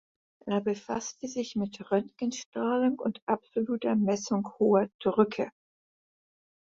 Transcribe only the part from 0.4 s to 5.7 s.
Er befasste sich mit Röntgenstrahlung und absoluter Messung hoher Drücke.